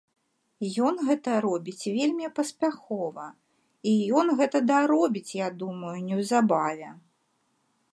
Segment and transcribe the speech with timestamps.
[0.85, 3.27] Ён гэта робіць вельмі паспяхова,
[3.93, 6.89] і ён гэта даробіць, я думаю, неўзабаве.